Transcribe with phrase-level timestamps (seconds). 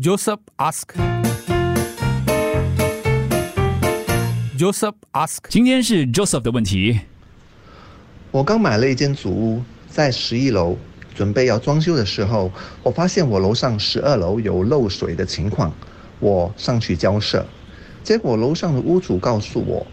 [0.00, 0.94] Joseph ask.
[4.56, 5.38] Joseph ask.
[5.48, 7.00] 今天是 Joseph 的问题。
[8.30, 10.76] 我刚买了一间祖屋，在十一楼，
[11.16, 12.48] 准备要装修的时候，
[12.84, 15.74] 我发现我楼上十二楼有漏水的情况，
[16.20, 17.44] 我上去交涉，
[18.04, 19.84] 结果楼上的屋主告诉我，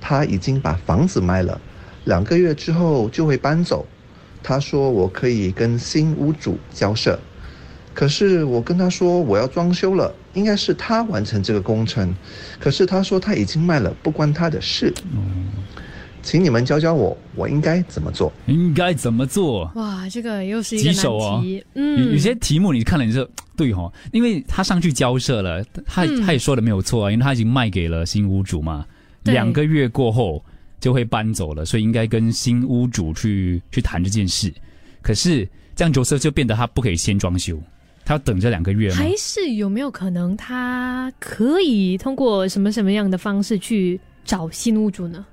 [0.00, 1.60] 他已经把房子卖了，
[2.06, 3.86] 两个月之后就会搬走。
[4.42, 7.16] 他说我可以跟新屋主交涉，
[7.94, 12.14] 可是我跟他说我要装修了，应该是他完成这个工程，
[12.58, 14.92] 可是他说他已经卖了，不关他的事。
[16.22, 18.32] 请你们教教我，我应该怎么做？
[18.46, 19.68] 应该怎么做？
[19.74, 21.56] 哇，这个又是一个棘手哦难题。
[21.56, 28.86] 有嗯，有些题目你看了你就对哈，因为他上去交涉了，他、嗯他也说的没有错啊，因为他已经卖给了新屋主嘛，
[29.24, 30.44] 两个月过后
[30.78, 34.54] 就会搬走了，所以应该跟新屋主去去谈这件事。
[35.02, 37.60] 可是这样 Joseph 就变得他不可以先装修，
[38.04, 38.96] 他要等这两个月吗？
[38.96, 45.24] 还是有没有可能他可以通过什么什么样的方式去找新屋主呢？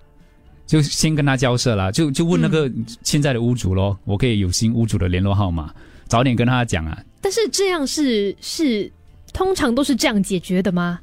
[0.66, 5.73] 就先跟他交涉啦，就就问那个嗯现在的屋主咯，我可以有新屋主的联络号码，
[6.08, 7.03] 早点跟他讲啊。
[7.22, 8.92] 但是这样是是
[9.34, 11.00] 通常都是这样解决的吗？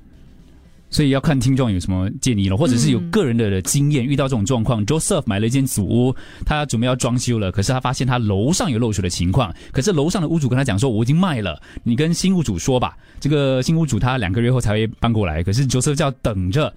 [0.89, 4.85] 所以要看听众有什么建议了，或者是有个人的经验，遇到这种状况。
[4.87, 12.97] Joseph 买了一间祖屋，他准备要装修了，可是他发现他楼上有漏水的情况，可是楼上的屋主跟他讲说我已经卖了，你跟新屋主说吧。
[13.19, 16.73] 这个新屋主他两个月后才会搬过来，可是 Joseph 就要等着，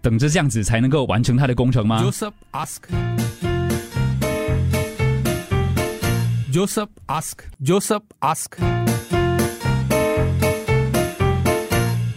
[0.00, 2.82] 等着这样子才能够完成他的工程吗？Joseph ask.
[6.52, 7.38] Joseph ask.
[7.64, 8.81] Joseph ask.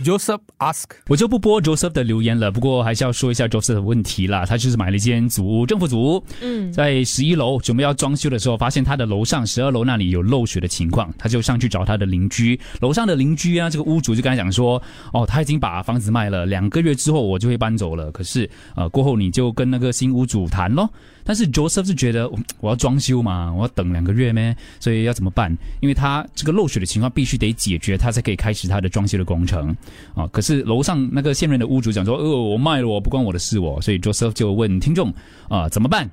[0.05, 0.83] Joseph ask.
[1.07, 4.45] 我就不播 Joseph 的留言了，不过还是要说一下 Joseph 的问题啦。
[4.45, 12.59] 他就是买了一间祖屋，政府祖屋，嗯，在十一楼准备要装修的时候，发现他的楼上十二楼那里有漏水的情况，他就上去找他的邻居。
[12.81, 14.79] 楼上的邻居啊，这个屋主就跟他讲说
[15.11, 18.11] ：“哦，他已经把房子卖了，两个月之后我就会搬走了。
[18.11, 20.87] 可是呃，过后你就跟那个新屋主谈咯。”
[21.25, 22.29] 但是 Joseph 是觉得
[22.61, 25.51] 我要装修嘛，我要等两个月咩，所以要怎么办？
[25.81, 29.75] 因为他这个漏水的情况必须得解决，他才可以开始他的装修的工程
[30.13, 30.27] 啊。
[30.27, 35.11] 可是楼上那个现任的屋主讲说：“呃，我卖了，我不关我的事哦。”所以 Joseph 就问听众
[35.49, 36.09] 啊、怎么办？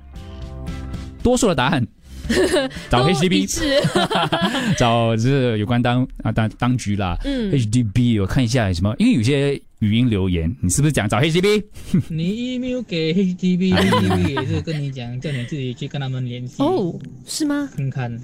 [1.21, 1.87] 多数的答案
[2.89, 3.47] 找 HDB，
[4.77, 7.17] 找这个有关当啊当当局啦。
[7.25, 11.63] 嗯 HDB 我看一下有什么，因为有些语音留言，你是不是讲找 HDB？
[12.09, 17.69] 你 email 给 HDB，HDB 也是跟你讲，叫你自己去跟他们联系哦，是吗？
[17.75, 18.19] 看看。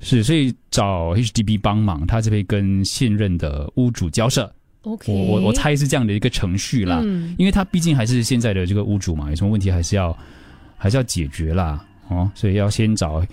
[0.00, 4.50] 是，所以找 HDB 帮忙，他这边跟现任的屋主交涉。
[4.82, 10.16] OK，我我我猜是这样的一个程序啦，嗯因为他毕竟还是现在的这个屋主嘛，有什么问题还是要
[10.76, 13.24] 还是要解决啦，哦，所以要先找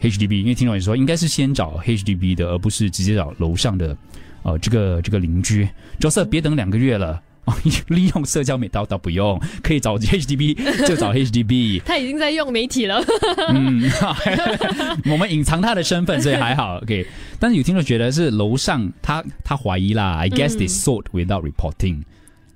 [0.00, 3.96] HDB，因为听众也说应该是先找 HDB 的，而不是直接找楼上的
[4.42, 5.68] 呃这个这个邻居。
[6.00, 7.20] Joseph 别等两个月了。
[7.46, 7.54] 哦，
[7.88, 10.54] 利用社交媒体倒倒不用，可以找 HDB
[10.86, 13.02] 就找 HDB，他已经在用媒体了。
[13.48, 13.82] 嗯，
[15.10, 16.76] 我们隐藏他的身份，所以还好。
[16.82, 17.06] OK，
[17.38, 22.02] 但是有听众觉得是楼上他他怀疑啦，I guess they sold without reporting，、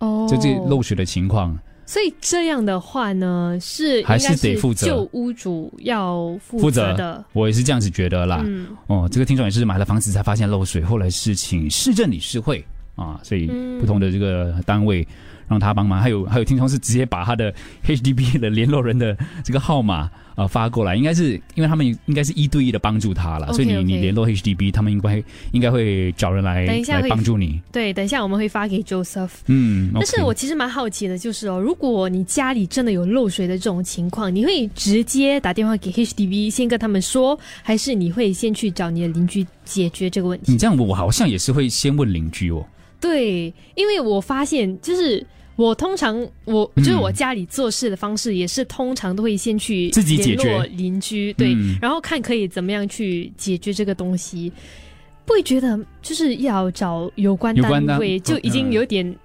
[0.01, 1.59] 哦，就这漏水的情况。
[1.87, 7.25] 所以这样的话呢，是还是得负责旧屋主要负负责责的。
[7.33, 8.43] 我也是这样子觉得啦。
[8.47, 12.65] 嗯哦，这个听众也是买了房子才发现漏水，后来是请市政理事会
[12.97, 15.07] 啊，所以嗯不同的这个单位
[15.49, 16.01] 让他帮忙。
[16.01, 17.53] 还有还有听众是直接把他的
[17.87, 25.23] HDB 的联络人的这个号码呃发过来，应该是因为他们应该是一对一的帮助他了，所以你你联络 HDB，他们应该
[25.53, 27.61] 应该会找人来来帮助你。
[27.71, 29.31] 对，等一下我们会发给 Joseph。
[29.47, 40.53] 嗯，但是我其实蛮好奇的，就是哦，如果你家里真的有漏水的这种情况，你会直接打电话给 HDB 先跟他们说，还是你会先去找你的邻居解决这个问题？
[40.53, 42.65] 你这样，我好像也是会先问邻居哦。
[43.09, 45.25] 对，因为我发现就是。
[45.57, 54.53] 我通常我嗯就是我家里做事的方式，也是通常都会先去自己解决邻居，对，嗯然后看可以怎么样去解决这个东西。
[55.25, 59.17] 不会觉得就是要找有关单单位，就已经有点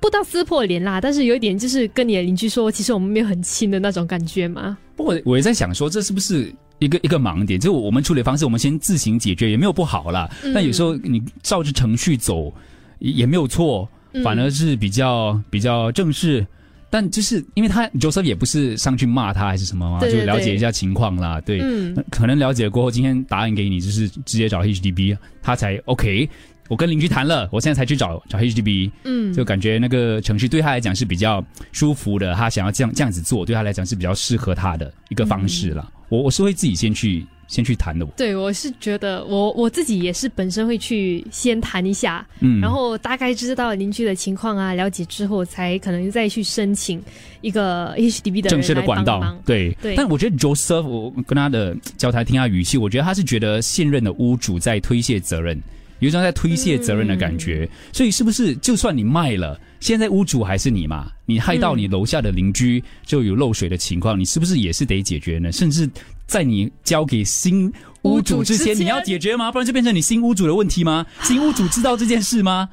[0.00, 4.78] 不到撕破脸啦，但是有一点就是跟你的邻居说，其实我们没有很亲的那种感觉嘛。
[4.96, 7.60] 不过我也在想说，这是不是一个一个盲点？
[7.60, 10.26] 就是我们处理方式，我们先自行解决也没有不好啦。
[10.42, 12.50] 嗯但有时候你照着程序走
[13.00, 16.46] 也也没有错，嗯反而是比较比较正式。
[16.92, 21.40] 但就是因为他 Joseph 也不是上去骂他还是什么嘛，对对就了解一下情况啦。
[21.40, 26.28] 对，嗯可能了解过后，今天答案给你，就是直接找 HDB，他才 OK。
[26.68, 35.90] 我跟邻居谈了，我现在才去找找 HDB，嗯，就感觉那个程序对他来讲是比较舒服的，他想要这样这样子做，对他来讲是比较适合他的一个方式啦。
[36.08, 38.06] 我我是会自己先去先去谈的。
[38.16, 47.02] 对，我是觉得我我自己也是本身会去先谈一下，嗯，然后大概知道邻居的情况啊，了解之后才可能再去申请
[47.40, 55.60] 一个 HDB 的正式的管道对对但我觉得 Joseph，我跟他的交谈听他语气，我觉得他是觉得现任的屋主在推卸责任，
[55.98, 57.68] 有一种在推卸责任的感觉。
[57.68, 61.10] 嗯所以是不是就算你卖了，现在屋主还是你嘛？
[61.26, 65.50] 你害到你楼下的邻居就有漏水的情况，你是不是也是得解决呢？
[65.50, 65.88] 甚至
[66.30, 67.72] 在你交给新
[68.02, 69.50] 屋主之前，之前你要解决吗？
[69.50, 71.04] 不然就变成你新屋主的问题吗？
[71.24, 72.68] 新屋主知道这件事吗？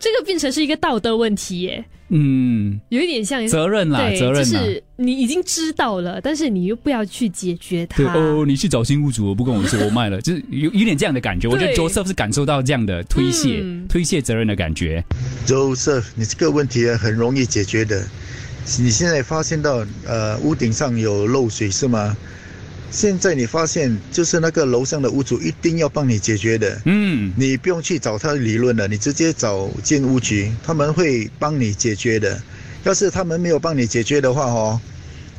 [0.00, 4.42] 这个变成是一个道德问题耶，嗯，有一点像责任啦，责任啦。
[4.42, 7.98] 就是你已经知道了，但是你又不要去解决它。
[7.98, 11.46] 对哦，你去找新屋主，我不跟我说，我卖了，就是有有点这样的感觉。
[11.46, 15.04] 我觉得对 Joseph 是感受到这样的推卸、嗯推卸责任的感觉。
[15.46, 18.02] Joseph，你这个问题很容易解决的。
[18.78, 22.16] 你现在发现到呃屋顶上有漏水是吗？
[22.94, 32.40] 现在你发现就是那个楼上的屋主一定要帮你解决的，嗯，你不用去找他理论了，你直接找建屋局，他们会帮你解决的。
[32.84, 34.80] 要是他们没有帮你解决的话哦，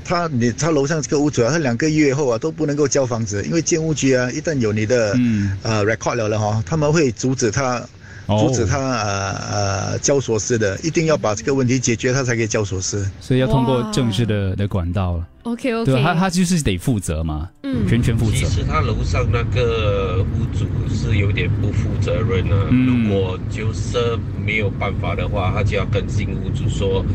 [0.03, 5.57] 他你他楼上这个屋主啊，他两个月后啊都不能够交房子，因为建屋局啊一旦有你的、嗯。
[5.63, 7.89] 呃 record 了了哈，他们会阻止他哦
[8.27, 13.09] 阻止他呃呃交所司的，一定要把这个问题解决，他才可以交所司。
[13.21, 15.27] 所以要通过正式的的管道了。
[15.43, 18.37] OK OK，对他他就是得负责嘛，嗯全权负责。
[18.37, 22.67] 其实他楼上那个屋主是有点不负责任啊。
[22.71, 27.05] 嗯如果就是没有办法的话，他就要跟新屋主说，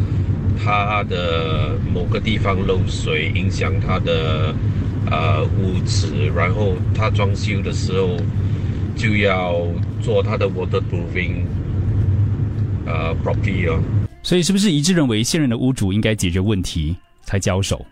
[0.63, 4.55] 他的某个地方漏水，影响他的
[5.11, 8.17] 呃屋子，然后他装修的时候
[9.01, 9.67] 就要
[10.03, 11.45] 做他的 waterproofing
[12.85, 13.83] 呃 property 哦。
[14.23, 17.83] 所以是不是一致认为现任的屋主应该解决问题才交手，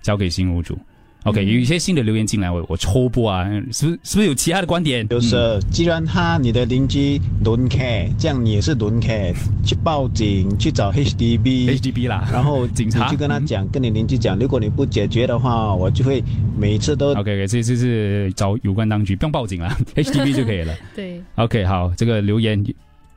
[0.00, 0.78] 交给新屋主
[1.26, 5.06] ？OK，、有一些新的留言进来，我我抽播啊，是不是是不是有其他的观点？
[5.08, 9.34] 就是，既然他你的邻居轮 care，这样你也是轮 care，
[9.64, 11.78] 去报警去找 HDB。
[11.78, 16.22] HDB 啦，然后 警察你就跟他讲，跟你邻居讲，如果你不解决的话，我就会
[16.56, 20.74] 每次都 OK OK，这这是找有关当局，不用报警了 HDB 就可以了。
[20.94, 22.64] 对，OK，好，这个留言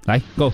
[0.05, 0.51] 来 Go，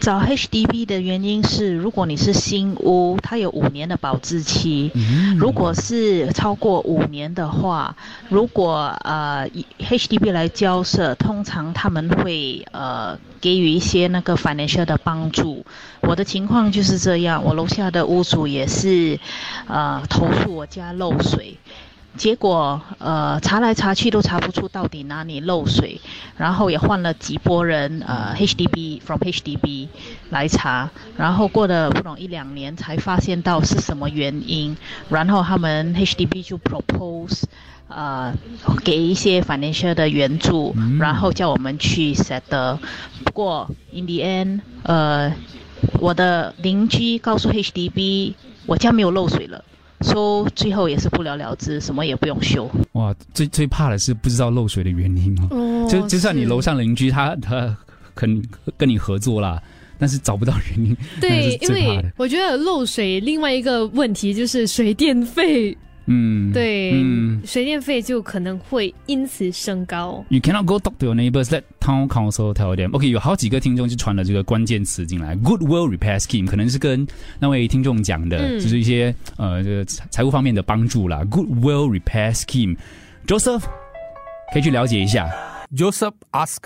[0.00, 4.90] 找 HDB 的原因是，如果你是新屋，它有五年的保质期。
[5.38, 7.96] 如果是超过五年的话，
[8.28, 15.64] 如果呃以 HDB 来交涉，通常他们会呃给予一些那个 financial 的帮助。
[16.02, 19.18] 我的情况就是这样，我楼下的屋主也是
[19.66, 21.56] 呃投诉我家漏水。
[22.16, 26.00] 结果，呃，查来查去都查不出到底哪里漏水，
[26.36, 29.88] 然后也换了几波人，呃，HDB from HDB
[30.30, 34.76] 来查，然后过了不懂一两年才发现到是什么原因，
[35.08, 37.44] 然后他们 HDB 就 propose，
[37.88, 38.34] 呃，
[38.84, 42.78] 给一些 financial 的援助，然后叫我们去 settle。
[43.24, 45.32] 不过 in the end，呃，
[46.00, 48.34] 我的邻居告诉 HDB，
[48.66, 49.64] 我家没有漏水了。
[50.02, 52.70] 说、最后也是不了了之，什么也不用修。
[52.92, 55.48] 哇，最最怕的是不知道漏水的原因哦。
[55.50, 57.76] 哦就就算你楼上邻居他他
[58.14, 58.42] 肯
[58.76, 59.62] 跟你合作啦，
[59.98, 61.86] 但是找不到原因，那对，是因。
[61.88, 65.76] 为我觉得漏水另外一个问题就是水电费，
[66.12, 67.40] 嗯，对，嗯。
[67.46, 70.24] 水电费就可能会因此升高。
[70.28, 71.44] You cannot go talk to your neighbors.
[71.44, 72.90] Let town council tell them.
[72.92, 77.06] OK，有好几个听众就传了这个关键词进来，Goodwill Repair Scheme，可能是跟
[77.38, 81.22] 那位听众讲的，嗯就是一些呃这个财财务方面的帮助啦。
[81.30, 83.62] Goodwill Repair Scheme，Joseph
[84.52, 85.30] 可以去了解一下。
[85.76, 86.58] Joseph ask.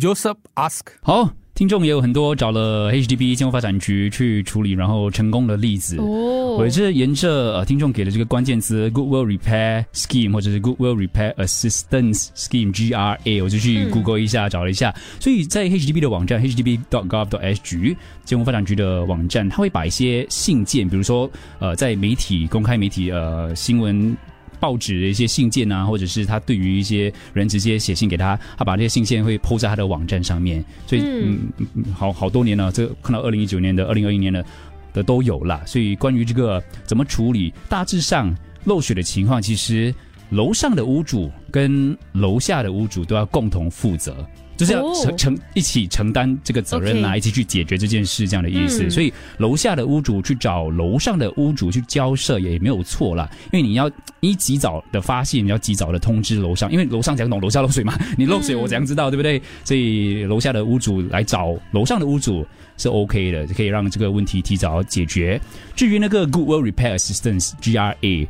[0.00, 0.80] Joseph ask.
[1.02, 5.96] 好，听众也有很多找了 HDB 建筑发展局去处理，然后成功的例子。
[5.98, 14.94] 哦我也是沿着呃听众给的这个关键词 Goodwill Repair Scheme 或者是 Goodwill Repair Assistance Scheme GRA，我就去嗯 Google 一下、找了一下。
[15.18, 24.16] 所以在 HDB 的网站 HDB.gov.sg 建筑发展局的网站，它会把一些信件，比如说呃在媒体公开媒体呃新闻。
[24.60, 34.44] 报纸的一些信件啊，或者是他对于一些人直接写信给他，他把这些信件会 PO 在他的网站上面，所以嗯嗯嗯好好多年了，这个看到二零一九年的、二零二一年的
[34.92, 35.64] 的都有了。
[35.66, 38.34] 所以关于这个怎么处理，大致上
[38.64, 39.94] 漏水的情况，其实
[40.30, 44.14] 楼上的屋主跟楼下的屋主都要共同负责。
[44.58, 48.82] 就是要哦承承一起承担这个责任啊 OK 一起去解决这件事，这样的意思。
[48.84, 59.40] 嗯所以楼下的屋主去找楼上的屋主去交涉也没有错啦，因为你要你及早的发现，你要及早的通知楼上，因为楼上讲懂楼下漏水嘛， 你漏水嗯我怎样知道，对不对？
[59.64, 62.44] 所以楼下的屋主来找楼上的屋主
[62.76, 65.40] 是 OK 的，可以让这个问题提早解决。
[65.76, 68.26] 至于那个 Goodwill Repair Assistance GRA。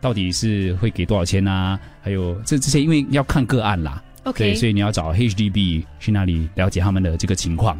[0.00, 1.76] 到底是会给多少钱啊？
[2.00, 4.00] 还有这这些，因为要看个案啦。
[4.28, 7.78] OK，对，所以你要找 HDB 去那里了解他们的这个情况。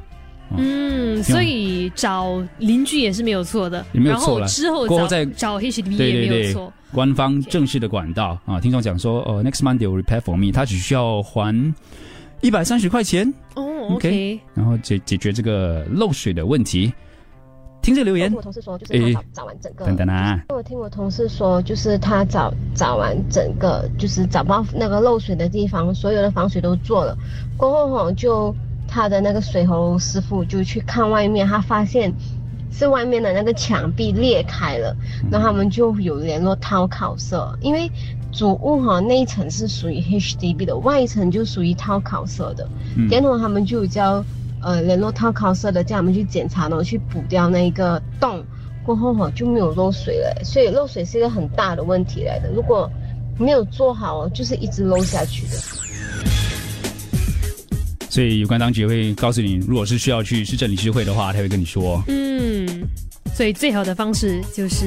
[0.56, 4.46] 嗯，所以找邻居也是没有错的，也没有错啦。
[4.46, 8.38] 然后之后找过后再找 HDB 对也没对对有错。，官方正式的管道。
[8.46, 11.74] 啊，听众讲说，哦，next Monday will repair for me，他只需要还
[12.40, 16.90] 一百三十块钱，哦 OK，OK，然后解解决这个漏水的问题。
[17.94, 19.14] 听我同事说，就是他诶。
[19.14, 27.16] 找找完整个，等等啊，我听我同事说，就是他找找完整个，就是找不到那个漏水的地方，所有的防水都做了。
[27.56, 28.54] 过后吼，就
[28.86, 32.12] 他的那个水喉师傅就去看外面，他发现
[32.70, 34.96] 是外面的那个墙壁裂开了，
[35.30, 37.90] 然后他们就有联络掏烤社，因为
[38.30, 42.68] 主屋哈那一层是属于 HDB 的，外层就属于掏烤社的。
[42.96, 43.08] 嗯。
[43.08, 44.22] 然后他们就有叫
[44.62, 48.44] 呃联络套考社的，叫他们去检查，然后去补掉那个洞。
[48.84, 52.50] 过后哈就没有漏水了，所以漏水是一个很大的问题来的。
[52.50, 52.90] 如果
[53.38, 55.58] 没有做好，就是一直漏下去的。
[58.08, 62.02] 所以有关当局会告诉你，如果是需要去市政理事会的话，他会跟你说。
[62.08, 62.66] 嗯，
[63.34, 64.86] 所以最好的方式就是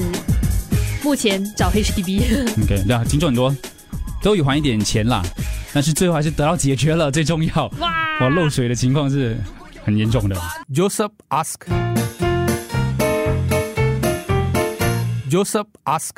[1.04, 2.24] 目前找 HDB。
[2.64, 3.56] OK，对啊，听众很多
[4.24, 5.22] 都有还一点钱啦，
[5.72, 7.72] 但是最后还是得到解决了，最重要。
[7.80, 9.38] 哇，漏水的情况是
[9.84, 10.36] 很严重的。
[10.74, 11.66] Joseph ask.
[15.30, 16.16] Joseph ask.